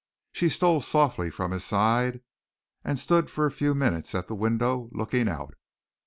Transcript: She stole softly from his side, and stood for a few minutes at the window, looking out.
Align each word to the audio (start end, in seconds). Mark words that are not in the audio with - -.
She 0.31 0.49
stole 0.49 0.81
softly 0.81 1.29
from 1.29 1.51
his 1.51 1.63
side, 1.63 2.21
and 2.83 2.97
stood 2.97 3.29
for 3.29 3.45
a 3.45 3.51
few 3.51 3.75
minutes 3.75 4.15
at 4.15 4.27
the 4.27 4.33
window, 4.33 4.89
looking 4.93 5.29
out. 5.29 5.53